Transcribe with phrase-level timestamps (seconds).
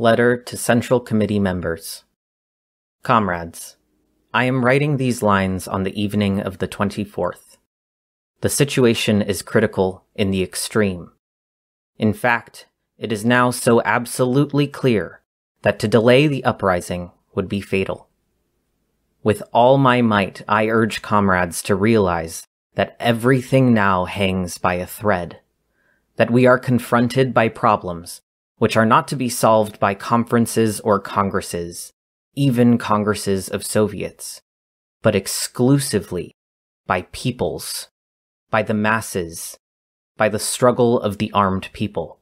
[0.00, 2.04] Letter to Central Committee Members.
[3.02, 3.78] Comrades,
[4.32, 7.56] I am writing these lines on the evening of the 24th.
[8.40, 11.10] The situation is critical in the extreme.
[11.98, 15.20] In fact, it is now so absolutely clear
[15.62, 18.08] that to delay the uprising would be fatal.
[19.24, 22.44] With all my might, I urge comrades to realize
[22.76, 25.40] that everything now hangs by a thread,
[26.14, 28.20] that we are confronted by problems
[28.58, 31.92] which are not to be solved by conferences or congresses,
[32.34, 34.40] even congresses of Soviets,
[35.02, 36.34] but exclusively
[36.86, 37.88] by peoples,
[38.50, 39.56] by the masses,
[40.16, 42.18] by the struggle of the armed people.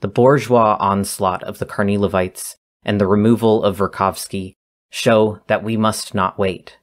[0.00, 4.52] The bourgeois onslaught of the Kornilovites and the removal of Verkhovsky
[4.90, 6.78] show that we must not wait.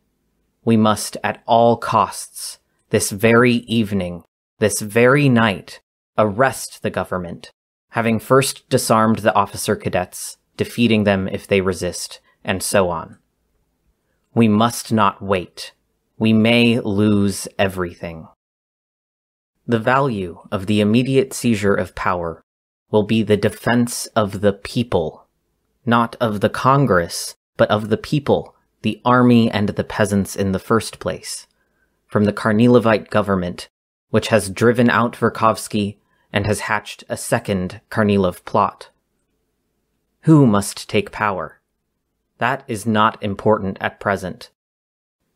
[0.66, 2.58] We must at all costs,
[2.90, 4.23] this very evening,
[4.58, 5.80] this very night,
[6.18, 7.52] arrest the government
[7.91, 13.18] having first disarmed the officer cadets, defeating them if they resist, and so on.
[14.34, 15.74] We must not wait.
[16.18, 18.27] We may lose everything.
[19.68, 22.41] The value of the immediate seizure of power
[22.91, 25.27] will be the defense of the people,
[25.85, 30.60] not of the Congress, but of the people, the army and the peasants in the
[30.60, 31.46] first place,
[32.08, 33.68] from the Kornilovite government,
[34.10, 35.98] which has driven out Verkhovsky
[36.34, 38.90] and has hatched a second Kornilov plot.
[40.21, 41.62] Who must take power?
[42.37, 44.49] That is not important at present.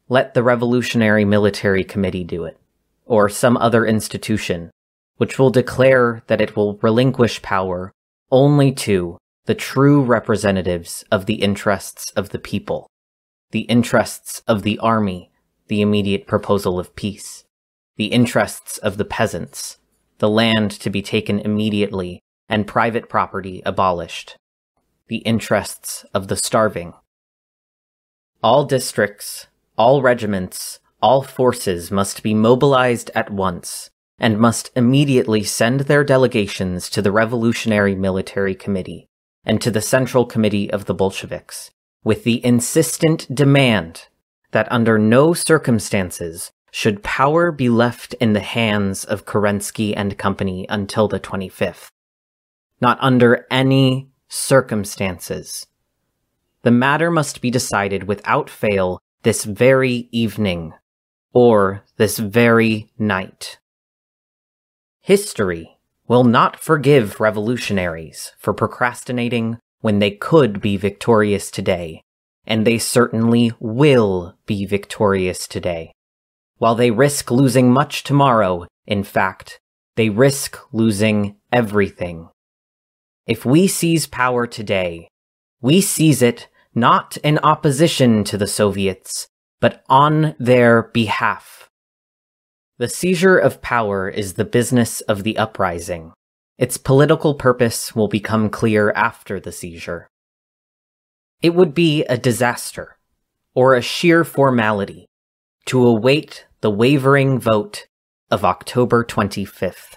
[0.08, 2.60] Let the Revolutionary Military Committee do it,
[3.06, 4.72] or some other institution,
[5.18, 7.92] which will declare that it will relinquish power
[8.32, 12.88] only to the true representatives of the interests of the people,
[13.52, 15.32] the interests of the army,
[15.68, 17.46] the immediate proposal of peace,
[17.96, 19.78] the interests of the peasants,
[20.20, 24.38] the land to be taken immediately, and private property abolished.
[25.08, 26.94] The interests of the starving.
[28.42, 29.48] All districts,
[29.78, 36.90] all regiments, all forces must be mobilized at once and must immediately send their delegations
[36.90, 39.08] to the Revolutionary Military Committee
[39.44, 41.72] and to the Central Committee of the Bolsheviks
[42.04, 44.08] with the insistent demand
[44.52, 50.66] that under no circumstances should power be left in the hands of Kerensky and company
[50.68, 51.88] until the 25th.
[52.82, 55.68] Not under any circumstances.
[56.64, 60.74] The matter must be decided without fail this very evening,
[61.32, 63.58] or this very night.
[65.00, 65.78] History
[66.10, 72.02] will not forgive revolutionaries for procrastinating when they could be victorious today,
[72.46, 75.94] and they certainly will be victorious today.
[76.58, 79.60] While they risk losing much tomorrow, in fact,
[79.96, 82.30] they risk losing everything.
[83.28, 85.10] If we seize power today,
[85.62, 89.28] we seize it not in opposition to the Soviets,
[89.60, 91.70] but on their behalf.
[92.78, 96.12] The seizure of power is the business of the uprising.
[96.58, 100.08] Its political purpose will become clear after the seizure.
[101.42, 102.98] It would be a disaster,
[103.54, 105.08] or a sheer formality,
[105.66, 107.88] to await the wavering vote
[108.32, 109.96] of October 25th.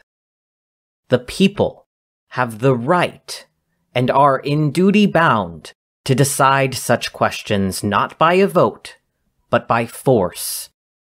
[1.08, 1.86] The people
[2.30, 3.46] have the right
[3.94, 5.72] and are in duty bound
[6.04, 8.96] to decide such questions not by a vote,
[9.50, 10.70] but by force.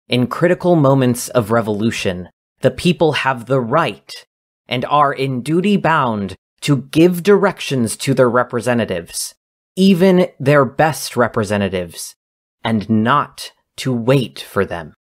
[0.08, 2.28] In critical moments of revolution,
[2.60, 4.12] the people have the right
[4.68, 9.34] and are in duty bound to give directions to their representatives,
[9.74, 12.14] even their best representatives,
[12.64, 14.94] and not to wait for them.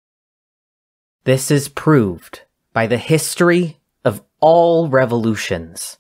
[1.24, 2.42] This is proved
[2.72, 5.98] by the history of all revolutions,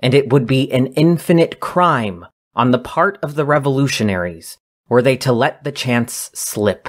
[0.00, 2.26] and it would be an infinite crime
[2.56, 4.58] on the part of the revolutionaries
[4.88, 6.88] were they to let the chance slip,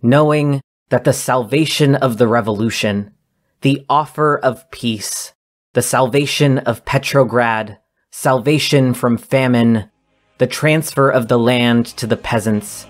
[0.00, 3.12] knowing that the salvation of the revolution,
[3.60, 5.34] the offer of peace,
[5.74, 7.78] the salvation of Petrograd,
[8.10, 9.90] salvation from famine,
[10.38, 12.86] the transfer of the land to the peasants,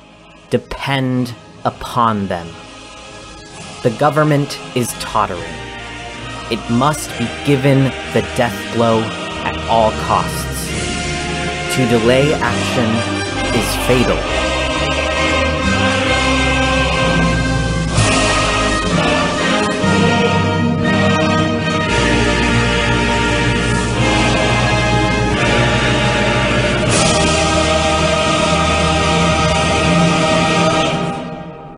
[0.50, 1.34] depend
[1.66, 2.46] upon them.
[3.82, 5.42] The government is tottering.
[6.50, 7.84] It must be given
[8.14, 9.00] the death blow
[9.44, 10.66] at all costs.
[11.76, 12.88] To delay action
[13.54, 14.55] is fatal.